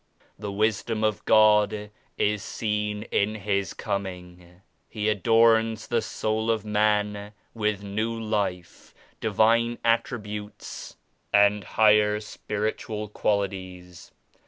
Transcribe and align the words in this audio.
The 0.39 0.51
Wisdom 0.51 1.03
of 1.03 1.23
God 1.25 1.91
is 2.17 2.41
seen 2.41 3.03
in 3.11 3.35
His 3.35 3.75
Coming. 3.75 4.61
He 4.89 5.07
adorns 5.09 5.85
the 5.89 6.01
soul 6.01 6.49
of 6.49 6.65
man 6.65 7.33
with 7.53 7.83
new 7.83 8.19
Life, 8.19 8.95
Divine 9.19 9.77
Attributes 9.85 10.95
and 11.31 11.63
higher 11.63 12.19
Spiritual 12.19 13.09
qualities. 13.09 14.09